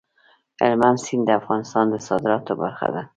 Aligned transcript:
هلمند 0.61 0.97
سیند 1.05 1.23
د 1.27 1.29
افغانستان 1.39 1.85
د 1.89 1.95
صادراتو 2.07 2.53
برخه 2.61 2.87
ده. 2.95 3.01